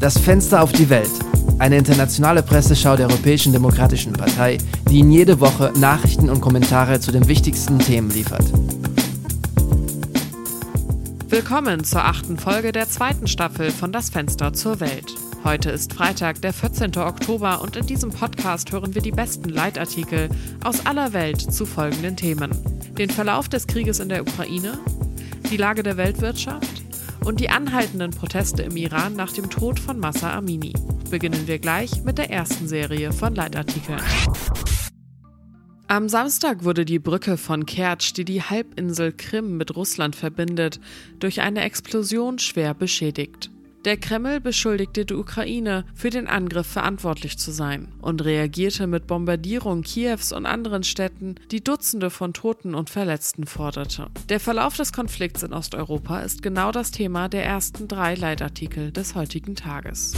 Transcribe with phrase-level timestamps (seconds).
[0.00, 1.10] Das Fenster auf die Welt.
[1.58, 4.56] Eine internationale Presseschau der Europäischen Demokratischen Partei,
[4.88, 8.46] die Ihnen jede Woche Nachrichten und Kommentare zu den wichtigsten Themen liefert.
[11.28, 15.14] Willkommen zur achten Folge der zweiten Staffel von Das Fenster zur Welt.
[15.44, 16.96] Heute ist Freitag, der 14.
[16.96, 20.30] Oktober und in diesem Podcast hören wir die besten Leitartikel
[20.64, 22.52] aus aller Welt zu folgenden Themen.
[22.96, 24.78] Den Verlauf des Krieges in der Ukraine,
[25.50, 26.79] die Lage der Weltwirtschaft,
[27.24, 30.72] und die anhaltenden Proteste im Iran nach dem Tod von Massa Amini.
[31.10, 34.00] Beginnen wir gleich mit der ersten Serie von Leitartikeln.
[35.88, 40.80] Am Samstag wurde die Brücke von Kertsch, die die Halbinsel Krim mit Russland verbindet,
[41.18, 43.50] durch eine Explosion schwer beschädigt.
[43.86, 49.80] Der Kreml beschuldigte die Ukraine, für den Angriff verantwortlich zu sein und reagierte mit Bombardierung
[49.80, 54.08] Kiews und anderen Städten, die Dutzende von Toten und Verletzten forderte.
[54.28, 59.14] Der Verlauf des Konflikts in Osteuropa ist genau das Thema der ersten drei Leitartikel des
[59.14, 60.12] heutigen Tages.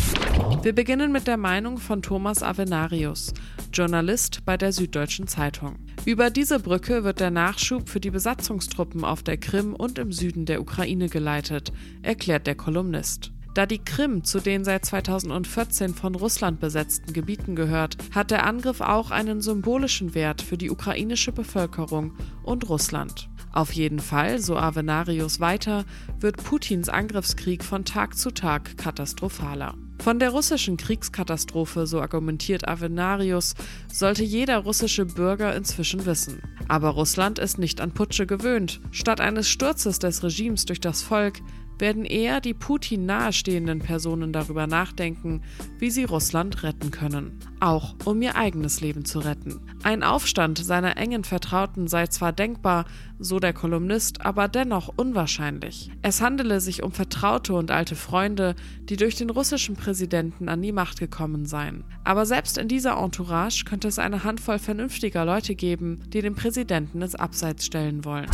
[0.63, 3.33] Wir beginnen mit der Meinung von Thomas Avenarius,
[3.73, 5.77] Journalist bei der Süddeutschen Zeitung.
[6.05, 10.47] Über diese Brücke wird der Nachschub für die Besatzungstruppen auf der Krim und im Süden
[10.47, 11.73] der Ukraine geleitet,
[12.03, 13.31] erklärt der Kolumnist.
[13.55, 18.81] Da die Krim zu den seit 2014 von Russland besetzten Gebieten gehört, hat der Angriff
[18.81, 23.29] auch einen symbolischen Wert für die ukrainische Bevölkerung und Russland.
[23.53, 25.85] Auf jeden Fall, so Avenarius weiter,
[26.19, 29.75] wird Putins Angriffskrieg von Tag zu Tag katastrophaler.
[30.03, 33.55] Von der russischen Kriegskatastrophe, so argumentiert Avenarius,
[33.93, 36.43] sollte jeder russische Bürger inzwischen wissen.
[36.67, 38.81] Aber Russland ist nicht an Putsche gewöhnt.
[38.91, 41.41] Statt eines Sturzes des Regimes durch das Volk
[41.79, 45.43] werden eher die Putin nahestehenden Personen darüber nachdenken,
[45.79, 47.39] wie sie Russland retten können.
[47.61, 49.61] Auch um ihr eigenes Leben zu retten.
[49.83, 52.87] Ein Aufstand seiner engen Vertrauten sei zwar denkbar,
[53.19, 55.91] so der Kolumnist, aber dennoch unwahrscheinlich.
[56.03, 58.55] Es handele sich um Vertraute und alte Freunde,
[58.89, 61.85] die durch den russischen Präsidenten an die Macht gekommen seien.
[62.05, 67.03] Aber selbst in dieser Entourage könnte es eine Handvoll vernünftiger Leute geben, die den Präsidenten
[67.03, 68.31] ins Abseits stellen wollen.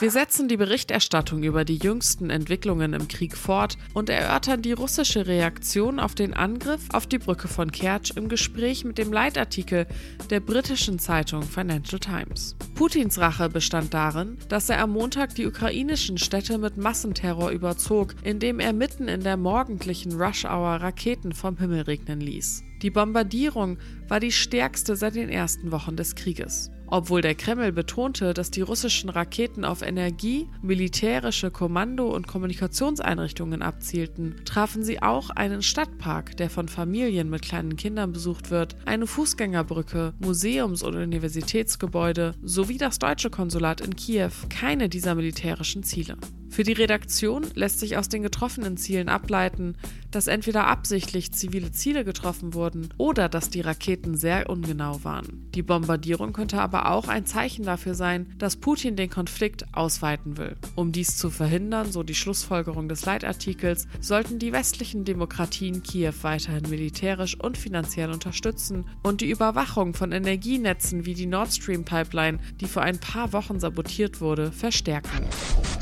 [0.00, 5.26] Wir setzen die Berichterstattung über die jüngsten Entwicklungen im Krieg fort und erörtern die russische
[5.26, 9.86] Reaktion auf den Angriff auf die Brücke von Kertsch im Gespräch mit dem Leitartikel
[10.30, 12.56] der britischen Zeitung Financial Times.
[12.76, 18.58] Putins Rache bestand darin, dass er am Montag die ukrainischen Städte mit Massenterror überzog, indem
[18.58, 22.64] er mitten in der morgendlichen Rush-Hour Raketen vom Himmel regnen ließ.
[22.80, 23.76] Die Bombardierung
[24.08, 26.70] war die stärkste seit den ersten Wochen des Krieges.
[26.90, 34.36] Obwohl der Kreml betonte, dass die russischen Raketen auf Energie, militärische Kommando- und Kommunikationseinrichtungen abzielten,
[34.44, 40.14] trafen sie auch einen Stadtpark, der von Familien mit kleinen Kindern besucht wird, eine Fußgängerbrücke,
[40.18, 46.16] Museums- und Universitätsgebäude sowie das deutsche Konsulat in Kiew, keine dieser militärischen Ziele.
[46.50, 49.76] Für die Redaktion lässt sich aus den getroffenen Zielen ableiten,
[50.10, 55.48] dass entweder absichtlich zivile Ziele getroffen wurden oder dass die Raketen sehr ungenau waren.
[55.54, 60.56] Die Bombardierung könnte aber auch ein Zeichen dafür sein, dass Putin den Konflikt ausweiten will.
[60.74, 66.68] Um dies zu verhindern, so die Schlussfolgerung des Leitartikels, sollten die westlichen Demokratien Kiew weiterhin
[66.68, 72.66] militärisch und finanziell unterstützen und die Überwachung von Energienetzen wie die Nord Stream Pipeline, die
[72.66, 75.28] vor ein paar Wochen sabotiert wurde, verstärken.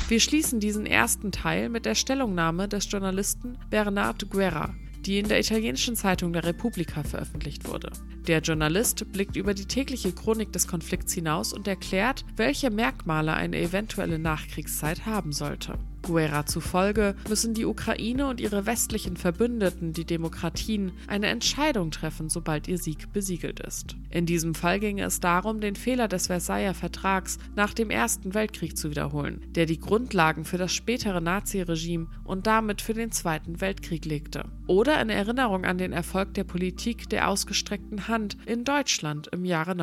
[0.09, 4.73] Wir schließen diesen ersten Teil mit der Stellungnahme des Journalisten Bernard Guerra,
[5.05, 7.91] die in der italienischen Zeitung La Repubblica veröffentlicht wurde.
[8.27, 13.57] Der Journalist blickt über die tägliche Chronik des Konflikts hinaus und erklärt, welche Merkmale eine
[13.59, 15.79] eventuelle Nachkriegszeit haben sollte.
[16.01, 22.67] Guerra zufolge müssen die Ukraine und ihre westlichen Verbündeten, die Demokratien, eine Entscheidung treffen, sobald
[22.67, 23.95] ihr Sieg besiegelt ist.
[24.09, 28.77] In diesem Fall ginge es darum, den Fehler des Versailler Vertrags nach dem Ersten Weltkrieg
[28.77, 34.05] zu wiederholen, der die Grundlagen für das spätere Naziregime und damit für den Zweiten Weltkrieg
[34.05, 34.45] legte.
[34.67, 39.75] Oder in Erinnerung an den Erfolg der Politik der ausgestreckten Hand in Deutschland im Jahre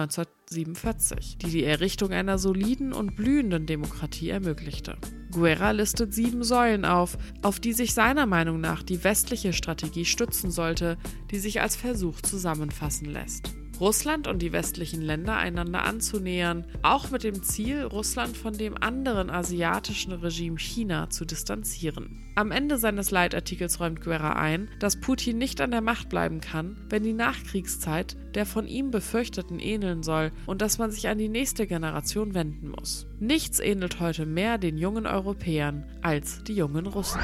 [0.52, 4.96] 1947, die die Errichtung einer soliden und blühenden Demokratie ermöglichte.
[5.32, 10.52] Guerra listet sieben Säulen auf, auf die sich seiner Meinung nach die westliche Strategie stützen
[10.52, 10.98] sollte,
[11.32, 13.56] die sich als Versuch zusammenfassen lässt.
[13.80, 19.30] Russland und die westlichen Länder einander anzunähern, auch mit dem Ziel, Russland von dem anderen
[19.30, 22.22] asiatischen Regime China zu distanzieren.
[22.34, 26.76] Am Ende seines Leitartikels räumt Guerra ein, dass Putin nicht an der Macht bleiben kann,
[26.90, 31.30] wenn die Nachkriegszeit der von ihm befürchteten ähneln soll und dass man sich an die
[31.30, 33.06] nächste Generation wenden muss.
[33.18, 37.20] Nichts ähnelt heute mehr den jungen Europäern als die jungen Russen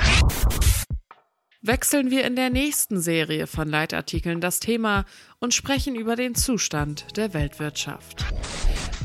[1.62, 5.04] wechseln wir in der nächsten Serie von Leitartikeln das Thema
[5.38, 8.24] und sprechen über den Zustand der Weltwirtschaft.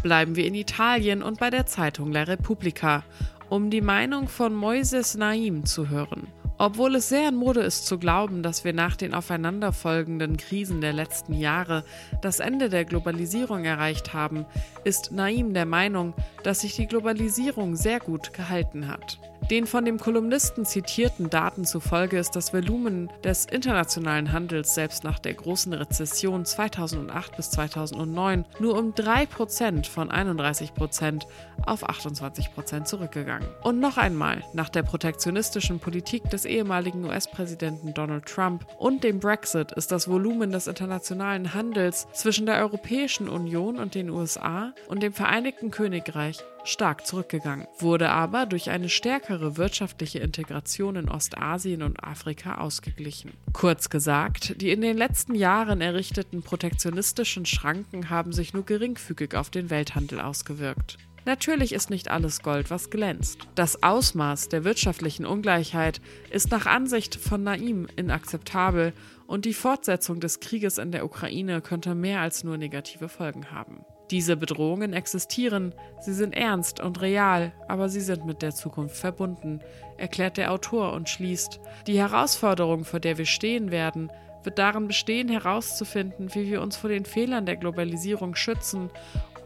[0.01, 3.03] Bleiben wir in Italien und bei der Zeitung La Repubblica,
[3.49, 6.27] um die Meinung von Moises Naim zu hören.
[6.59, 10.93] Obwohl es sehr in Mode ist zu glauben, dass wir nach den aufeinanderfolgenden Krisen der
[10.93, 11.85] letzten Jahre
[12.23, 14.47] das Ende der Globalisierung erreicht haben,
[14.83, 19.19] ist Naim der Meinung, dass sich die Globalisierung sehr gut gehalten hat.
[19.49, 25.19] Den von dem Kolumnisten zitierten Daten zufolge ist das Volumen des internationalen Handels selbst nach
[25.19, 31.23] der großen Rezession 2008 bis 2009 nur um 3% von 31%
[31.65, 33.47] auf 28% zurückgegangen.
[33.63, 39.71] Und noch einmal, nach der protektionistischen Politik des ehemaligen US-Präsidenten Donald Trump und dem Brexit
[39.71, 45.13] ist das Volumen des internationalen Handels zwischen der Europäischen Union und den USA und dem
[45.13, 52.59] Vereinigten Königreich stark zurückgegangen, wurde aber durch eine stärkere wirtschaftliche Integration in Ostasien und Afrika
[52.59, 53.31] ausgeglichen.
[53.53, 59.49] Kurz gesagt, die in den letzten Jahren errichteten protektionistischen Schranken haben sich nur geringfügig auf
[59.49, 60.97] den Welthandel ausgewirkt.
[61.25, 63.49] Natürlich ist nicht alles Gold, was glänzt.
[63.53, 68.93] Das Ausmaß der wirtschaftlichen Ungleichheit ist nach Ansicht von Naim inakzeptabel
[69.27, 73.83] und die Fortsetzung des Krieges in der Ukraine könnte mehr als nur negative Folgen haben.
[74.09, 79.59] Diese Bedrohungen existieren, sie sind ernst und real, aber sie sind mit der Zukunft verbunden,
[79.97, 84.09] erklärt der Autor und schließt, die Herausforderung, vor der wir stehen werden,
[84.43, 88.89] wird darin bestehen, herauszufinden, wie wir uns vor den Fehlern der Globalisierung schützen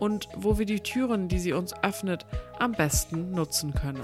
[0.01, 2.25] und wo wir die Türen, die sie uns öffnet,
[2.57, 4.01] am besten nutzen können.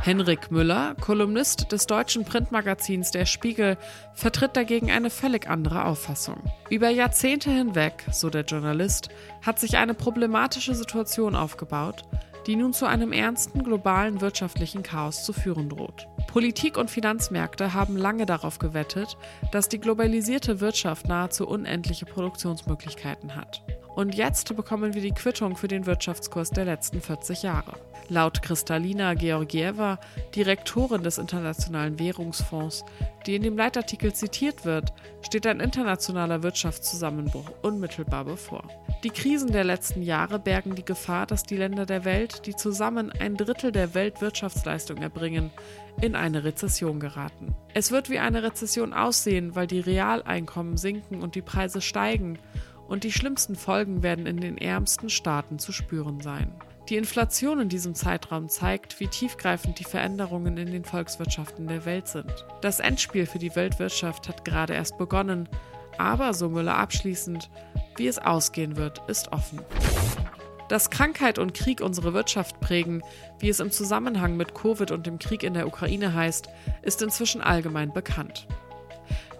[0.00, 3.76] Henrik Müller, Kolumnist des deutschen Printmagazins Der Spiegel,
[4.14, 6.36] vertritt dagegen eine völlig andere Auffassung.
[6.70, 9.08] Über Jahrzehnte hinweg, so der Journalist,
[9.44, 12.04] hat sich eine problematische Situation aufgebaut,
[12.46, 16.06] die nun zu einem ernsten globalen wirtschaftlichen Chaos zu führen droht.
[16.28, 19.16] Politik und Finanzmärkte haben lange darauf gewettet,
[19.50, 23.62] dass die globalisierte Wirtschaft nahezu unendliche Produktionsmöglichkeiten hat.
[23.94, 27.74] Und jetzt bekommen wir die Quittung für den Wirtschaftskurs der letzten 40 Jahre.
[28.08, 29.98] Laut Kristalina Georgieva,
[30.34, 32.84] Direktorin des Internationalen Währungsfonds,
[33.26, 38.64] die in dem Leitartikel zitiert wird, steht ein internationaler Wirtschaftszusammenbruch unmittelbar bevor.
[39.04, 43.12] Die Krisen der letzten Jahre bergen die Gefahr, dass die Länder der Welt, die zusammen
[43.18, 45.50] ein Drittel der Weltwirtschaftsleistung erbringen,
[46.00, 47.54] in eine Rezession geraten.
[47.74, 52.38] Es wird wie eine Rezession aussehen, weil die Realeinkommen sinken und die Preise steigen
[52.92, 56.52] und die schlimmsten Folgen werden in den ärmsten Staaten zu spüren sein.
[56.90, 62.06] Die Inflation in diesem Zeitraum zeigt, wie tiefgreifend die Veränderungen in den Volkswirtschaften der Welt
[62.06, 62.44] sind.
[62.60, 65.48] Das Endspiel für die Weltwirtschaft hat gerade erst begonnen,
[65.96, 67.48] aber, so Müller abschließend,
[67.96, 69.60] wie es ausgehen wird, ist offen.
[70.68, 73.02] Dass Krankheit und Krieg unsere Wirtschaft prägen,
[73.38, 76.50] wie es im Zusammenhang mit Covid und dem Krieg in der Ukraine heißt,
[76.82, 78.46] ist inzwischen allgemein bekannt.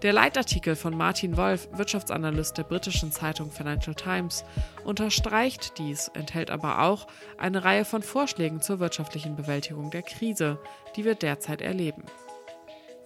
[0.02, 4.44] Der Leitartikel von Martin Wolf, Wirtschaftsanalyst der britischen Zeitung Financial Times,
[4.84, 7.06] unterstreicht dies, enthält aber auch
[7.38, 10.58] eine Reihe von Vorschlägen zur wirtschaftlichen Bewältigung der Krise,
[10.96, 12.02] die wir derzeit erleben.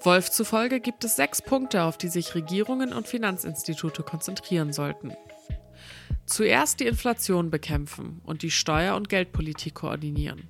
[0.01, 5.13] Wolf zufolge gibt es sechs Punkte, auf die sich Regierungen und Finanzinstitute konzentrieren sollten.
[6.25, 10.49] Zuerst die Inflation bekämpfen und die Steuer- und Geldpolitik koordinieren.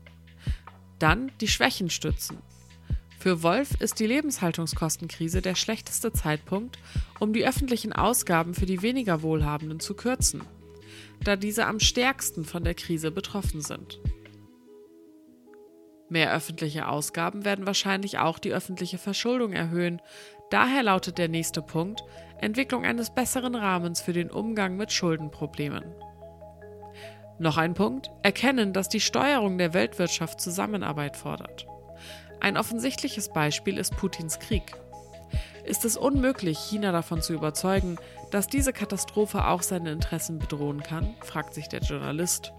[1.01, 2.39] Dann die Schwächen stützen,
[3.19, 6.79] für Wolf ist die Lebenshaltungskostenkrise der schlechteste Zeitpunkt,
[7.19, 10.43] um die öffentlichen Ausgaben für die weniger Wohlhabenden zu kürzen,
[11.25, 14.01] da diese am stärksten von der Krise betroffen sind.
[16.09, 20.01] Mehr öffentliche Ausgaben werden wahrscheinlich auch die öffentliche Verschuldung erhöhen.
[20.51, 22.05] Daher lautet der nächste Punkt
[22.39, 25.85] Entwicklung eines besseren Rahmens für den Umgang mit Schuldenproblemen.
[27.39, 31.67] Noch ein Punkt, erkennen, dass die Steuerung der Weltwirtschaft Zusammenarbeit fordert.
[32.41, 34.77] Ein offensichtliches Beispiel ist Putins Krieg.
[35.65, 37.99] Ist es unmöglich, China davon zu überzeugen,
[38.31, 41.15] dass diese Katastrophe auch seine Interessen bedrohen kann?
[41.23, 42.53] fragt sich der Journalist.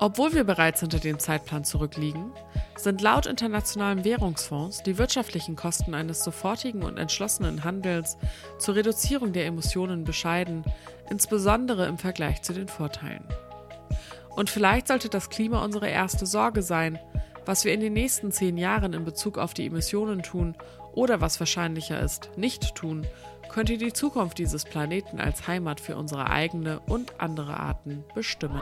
[0.00, 2.32] Obwohl wir bereits hinter dem Zeitplan zurückliegen,
[2.76, 8.18] sind laut internationalen Währungsfonds die wirtschaftlichen Kosten eines sofortigen und entschlossenen Handels
[8.58, 10.64] zur Reduzierung der Emissionen bescheiden,
[11.10, 13.24] insbesondere im Vergleich zu den Vorteilen.
[14.30, 16.98] Und vielleicht sollte das Klima unsere erste Sorge sein,
[17.46, 20.54] was wir in den nächsten zehn Jahren in Bezug auf die Emissionen tun
[20.92, 23.06] oder was wahrscheinlicher ist, nicht tun,
[23.48, 28.60] könnte die Zukunft dieses Planeten als Heimat für unsere eigene und andere Arten bestimmen.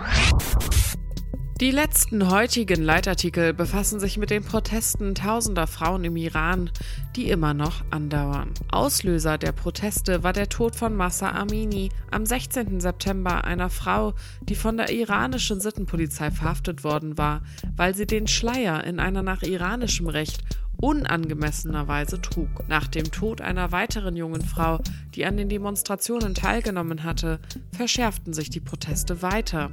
[1.62, 6.70] Die letzten heutigen Leitartikel befassen sich mit den Protesten tausender Frauen im Iran,
[7.14, 8.50] die immer noch andauern.
[8.72, 12.80] Auslöser der Proteste war der Tod von Massa Amini am 16.
[12.80, 17.42] September einer Frau, die von der iranischen Sittenpolizei verhaftet worden war,
[17.76, 20.42] weil sie den Schleier in einer nach iranischem Recht
[20.78, 22.48] unangemessener Weise trug.
[22.66, 24.80] Nach dem Tod einer weiteren jungen Frau,
[25.14, 27.38] die an den Demonstrationen teilgenommen hatte,
[27.70, 29.70] verschärften sich die Proteste weiter.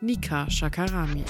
[0.00, 1.24] Nika Shakarami.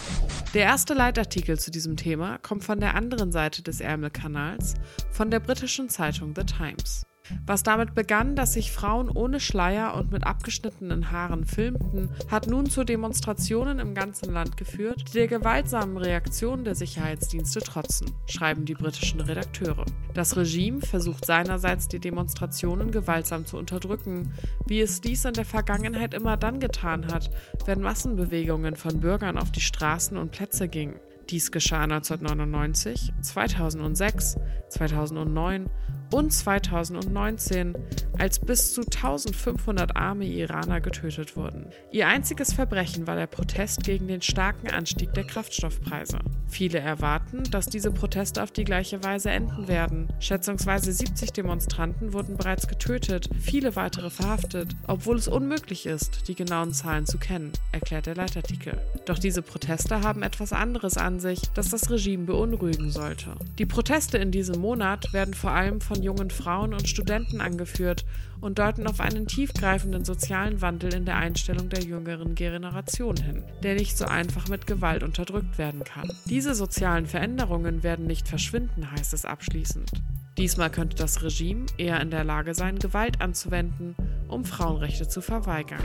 [0.53, 4.75] Der erste Leitartikel zu diesem Thema kommt von der anderen Seite des Ärmelkanals,
[5.11, 7.08] von der britischen Zeitung The Times.
[7.47, 12.69] Was damit begann, dass sich Frauen ohne Schleier und mit abgeschnittenen Haaren filmten, hat nun
[12.69, 18.75] zu Demonstrationen im ganzen Land geführt, die der gewaltsamen Reaktion der Sicherheitsdienste trotzen, schreiben die
[18.75, 19.85] britischen Redakteure.
[20.15, 24.33] Das Regime versucht seinerseits, die Demonstrationen gewaltsam zu unterdrücken,
[24.67, 27.31] wie es dies in der Vergangenheit immer dann getan hat,
[27.67, 31.01] wenn Massenbewegungen von Bürgern auf die Straßen und Plätze gingen.
[31.31, 34.39] Dies geschah 1999, 2006,
[34.71, 35.69] 2009
[36.11, 37.75] und 2019,
[38.19, 41.67] als bis zu 1500 arme Iraner getötet wurden.
[41.91, 46.19] Ihr einziges Verbrechen war der Protest gegen den starken Anstieg der Kraftstoffpreise.
[46.49, 50.09] Viele erwarten, dass diese Proteste auf die gleiche Weise enden werden.
[50.19, 56.73] Schätzungsweise 70 Demonstranten wurden bereits getötet, viele weitere verhaftet, obwohl es unmöglich ist, die genauen
[56.73, 58.79] Zahlen zu kennen, erklärt der Leitartikel.
[59.05, 63.35] Doch diese Proteste haben etwas anderes an sich, das das Regime beunruhigen sollte.
[63.59, 68.05] Die Proteste in diesem Monat werden vor allem von jungen Frauen und Studenten angeführt
[68.41, 73.75] und deuten auf einen tiefgreifenden sozialen Wandel in der Einstellung der jüngeren Generation hin, der
[73.75, 76.09] nicht so einfach mit Gewalt unterdrückt werden kann.
[76.27, 79.91] Diese sozialen Veränderungen werden nicht verschwinden, heißt es abschließend.
[80.39, 83.97] Diesmal könnte das Regime eher in der Lage sein, Gewalt anzuwenden,
[84.29, 85.83] um Frauenrechte zu verweigern.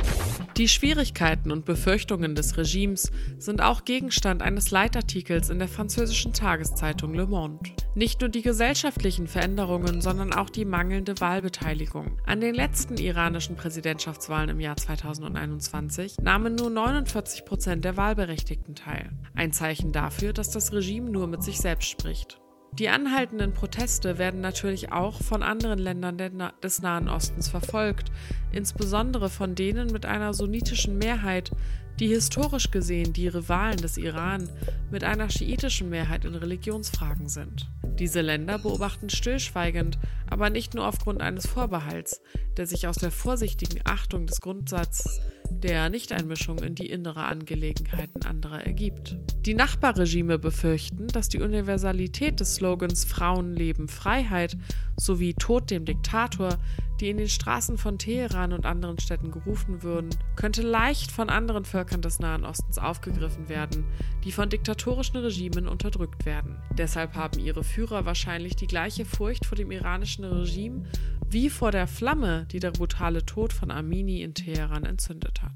[0.57, 7.15] Die Schwierigkeiten und Befürchtungen des Regimes sind auch Gegenstand eines Leitartikels in der französischen Tageszeitung
[7.15, 7.71] Le Monde.
[7.95, 12.19] Nicht nur die gesellschaftlichen Veränderungen, sondern auch die mangelnde Wahlbeteiligung.
[12.25, 19.11] An den letzten iranischen Präsidentschaftswahlen im Jahr 2021 nahmen nur 49 Prozent der Wahlberechtigten teil.
[19.35, 22.39] Ein Zeichen dafür, dass das Regime nur mit sich selbst spricht.
[22.79, 26.17] Die anhaltenden Proteste werden natürlich auch von anderen Ländern
[26.63, 28.11] des Nahen Ostens verfolgt,
[28.51, 31.51] insbesondere von denen mit einer sunnitischen Mehrheit,
[31.99, 34.49] die historisch gesehen die Rivalen des Iran
[34.91, 37.69] mit einer schiitischen Mehrheit in Religionsfragen sind.
[37.99, 42.21] Diese Länder beobachten stillschweigend, aber nicht nur aufgrund eines Vorbehalts,
[42.57, 48.65] der sich aus der vorsichtigen Achtung des Grundsatzes der Nichteinmischung in die innere Angelegenheiten anderer
[48.65, 49.17] ergibt.
[49.45, 54.57] Die Nachbarregime befürchten, dass die Universalität des Slogans Frauen leben Freiheit
[54.97, 56.57] sowie Tod dem Diktator,
[56.99, 61.65] die in den Straßen von Teheran und anderen Städten gerufen würden, könnte leicht von anderen
[61.65, 63.83] Völkern des Nahen Ostens aufgegriffen werden,
[64.23, 66.61] die von diktatorischen Regimen unterdrückt werden.
[66.77, 70.85] Deshalb haben ihre Führer wahrscheinlich die gleiche Furcht vor dem iranischen Regime
[71.33, 75.51] wie vor der Flamme, die der brutale Tod von Amini in Teheran entzündet hat.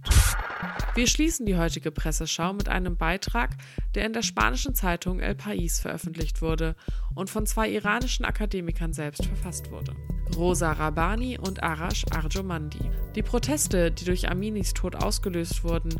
[0.95, 3.51] Wir schließen die heutige Presseschau mit einem Beitrag,
[3.93, 6.75] der in der spanischen Zeitung El País veröffentlicht wurde
[7.13, 9.95] und von zwei iranischen Akademikern selbst verfasst wurde.
[10.35, 12.91] Rosa Rabani und Arash Arjomandi.
[13.15, 15.93] Die Proteste, die durch Aminis Tod ausgelöst wurden,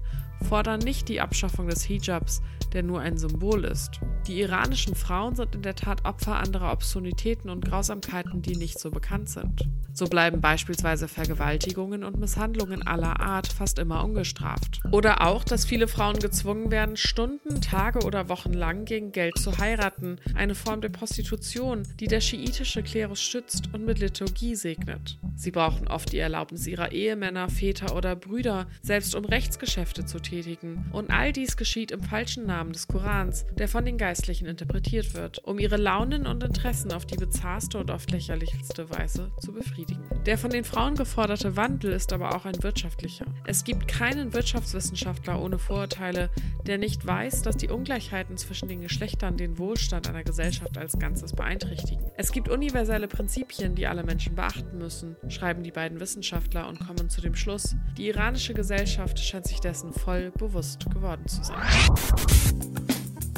[0.47, 2.41] fordern nicht die Abschaffung des Hijabs,
[2.73, 3.99] der nur ein Symbol ist.
[4.27, 8.91] Die iranischen Frauen sind in der Tat Opfer anderer Obszönitäten und Grausamkeiten, die nicht so
[8.91, 9.69] bekannt sind.
[9.93, 14.79] So bleiben beispielsweise Vergewaltigungen und Misshandlungen aller Art fast immer ungestraft.
[14.91, 19.57] Oder auch, dass viele Frauen gezwungen werden, Stunden, Tage oder Wochen lang gegen Geld zu
[19.57, 25.17] heiraten, eine Form der Prostitution, die der schiitische Klerus schützt und mit Liturgie segnet.
[25.35, 30.85] Sie brauchen oft die Erlaubnis ihrer Ehemänner, Väter oder Brüder, selbst um Rechtsgeschäfte zu tätigen.
[30.91, 35.39] Und all dies geschieht im falschen Namen des Korans, der von den Geistlichen interpretiert wird,
[35.43, 40.03] um ihre Launen und Interessen auf die bizarrste und oft lächerlichste Weise zu befriedigen.
[40.25, 43.25] Der von den Frauen geforderte Wandel ist aber auch ein wirtschaftlicher.
[43.45, 46.29] Es gibt keinen Wirtschaftswissenschaftler ohne Vorurteile,
[46.65, 51.33] der nicht weiß, dass die Ungleichheiten zwischen den Geschlechtern den Wohlstand einer Gesellschaft als Ganzes
[51.33, 52.11] beeinträchtigen.
[52.17, 57.09] Es gibt universelle Prinzipien, die alle Menschen beachten müssen, schreiben die beiden Wissenschaftler und kommen
[57.09, 61.57] zu dem Schluss, die iranische Gesellschaft scheint sich dessen voll bewusst geworden zu sein.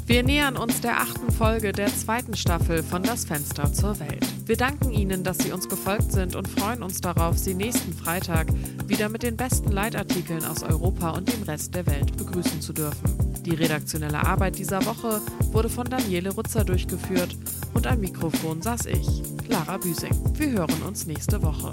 [0.10, 4.26] Wir nähern uns der achten Folge der zweiten Staffel von Das Fenster zur Welt.
[4.48, 8.48] Wir danken Ihnen, dass Sie uns gefolgt sind und freuen uns darauf, Sie nächsten Freitag
[8.88, 13.44] wieder mit den besten Leitartikeln aus Europa und dem Rest der Welt begrüßen zu dürfen.
[13.46, 17.38] Die redaktionelle Arbeit dieser Woche wurde von Daniele Rutzer durchgeführt
[17.76, 20.20] und am Mikrofon saß ich, Lara Büsing.
[20.34, 21.72] Wir hören uns nächste Woche.